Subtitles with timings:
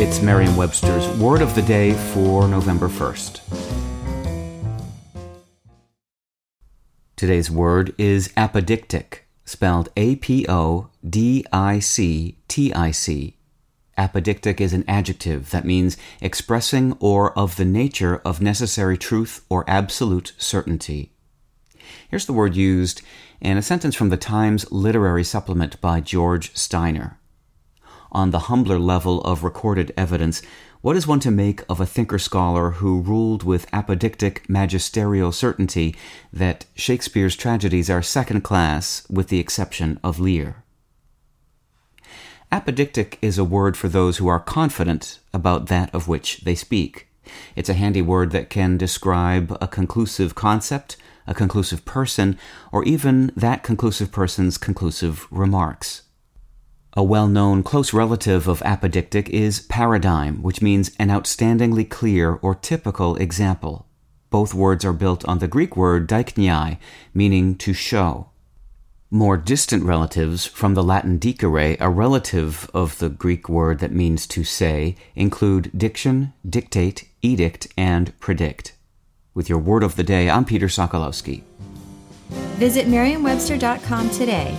[0.00, 3.40] It's Merriam Webster's Word of the Day for November 1st.
[7.16, 13.38] Today's word is apodictic, spelled A P O D I C T I C.
[13.98, 19.68] Apodictic is an adjective that means expressing or of the nature of necessary truth or
[19.68, 21.10] absolute certainty.
[22.08, 23.02] Here's the word used
[23.40, 27.17] in a sentence from the Times Literary Supplement by George Steiner
[28.10, 30.42] on the humbler level of recorded evidence,
[30.80, 35.94] what is one to make of a thinker scholar who ruled with apodictic magisterial certainty
[36.32, 40.62] that Shakespeare's tragedies are second class with the exception of Lear?
[42.50, 47.08] Apodictic is a word for those who are confident about that of which they speak.
[47.54, 52.38] It's a handy word that can describe a conclusive concept, a conclusive person,
[52.72, 56.02] or even that conclusive person's conclusive remarks.
[56.94, 62.54] A well known close relative of apodictic is paradigm, which means an outstandingly clear or
[62.54, 63.86] typical example.
[64.30, 66.78] Both words are built on the Greek word deiknynai,
[67.14, 68.30] meaning to show.
[69.10, 74.26] More distant relatives from the Latin dicere, a relative of the Greek word that means
[74.28, 78.74] to say, include diction, dictate, edict, and predict.
[79.32, 81.42] With your word of the day, I'm Peter Sokolowski.
[82.58, 84.58] Visit merriam-webster.com today